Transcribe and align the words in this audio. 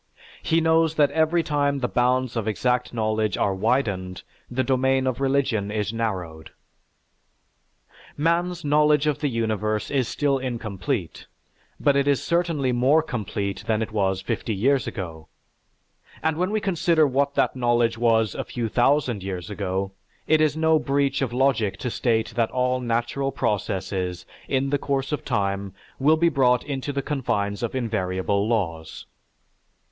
He 0.41 0.61
knows 0.61 0.95
that 0.95 1.11
every 1.11 1.43
time 1.43 1.77
the 1.77 1.87
bounds 1.87 2.35
of 2.35 2.47
exact 2.47 2.91
knowledge 2.91 3.37
are 3.37 3.53
widened, 3.53 4.23
the 4.49 4.63
domain 4.63 5.05
of 5.05 5.21
religion 5.21 5.69
is 5.69 5.93
narrowed. 5.93 6.49
Man's 8.17 8.65
knowledge 8.65 9.05
of 9.05 9.19
the 9.19 9.27
universe 9.27 9.91
is 9.91 10.07
still 10.07 10.39
incomplete, 10.39 11.27
but 11.79 11.95
it 11.95 12.07
is 12.07 12.19
certainly 12.23 12.71
more 12.71 13.03
complete 13.03 13.63
than 13.67 13.83
it 13.83 13.91
was 13.91 14.21
fifty 14.23 14.55
years 14.55 14.87
ago; 14.87 15.27
and 16.23 16.35
when 16.35 16.49
we 16.49 16.59
consider 16.59 17.05
what 17.05 17.35
that 17.35 17.55
knowledge 17.55 17.95
was 17.99 18.33
a 18.33 18.43
few 18.43 18.69
thousand 18.69 19.21
years 19.21 19.51
ago, 19.51 19.91
it 20.25 20.41
is 20.41 20.57
no 20.57 20.79
breach 20.79 21.21
of 21.21 21.31
logic 21.31 21.77
to 21.77 21.91
state 21.91 22.29
that 22.29 22.49
all 22.49 22.79
natural 22.79 23.31
processes, 23.31 24.25
in 24.47 24.71
the 24.71 24.79
course 24.79 25.11
of 25.11 25.23
time, 25.23 25.75
will 25.99 26.17
be 26.17 26.27
brought 26.27 26.63
into 26.63 26.91
the 26.91 27.03
confines 27.03 27.61
of 27.61 27.75
invariable 27.75 28.47
laws. 28.47 29.05